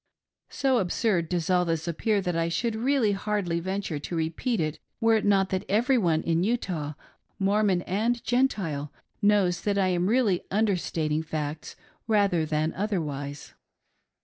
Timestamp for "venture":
3.59-3.99